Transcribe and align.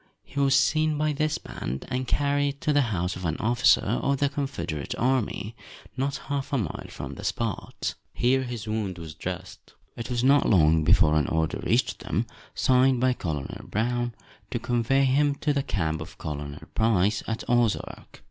He 0.23 0.39
was 0.39 0.55
seen 0.55 0.97
by 0.97 1.13
this 1.13 1.37
band, 1.37 1.85
and 1.87 2.07
carried 2.07 2.59
to 2.61 2.73
the 2.73 2.81
house 2.89 3.15
of 3.15 3.23
an 3.23 3.37
officer 3.37 3.81
of 3.85 4.17
the 4.17 4.29
Confederate 4.29 4.95
army, 4.97 5.55
not 5.95 6.17
half 6.25 6.51
a 6.51 6.57
mile 6.57 6.87
from 6.89 7.13
the 7.13 7.23
spot. 7.23 7.93
Here 8.11 8.41
his 8.41 8.67
wound 8.67 8.97
was 8.97 9.13
dressed. 9.13 9.75
It 9.95 10.09
was 10.09 10.23
not 10.23 10.49
long 10.49 10.83
before 10.83 11.13
an 11.13 11.27
order 11.27 11.59
reached 11.61 11.99
them, 11.99 12.25
signed 12.55 12.99
by 12.99 13.13
"Colonel 13.13 13.67
Brown," 13.67 14.15
to 14.49 14.57
convey 14.57 15.05
him 15.05 15.35
to 15.35 15.53
the 15.53 15.61
camp 15.61 16.01
of 16.01 16.17
Colonel 16.17 16.57
Price, 16.73 17.21
at 17.27 17.43
Ozark. 17.47 18.19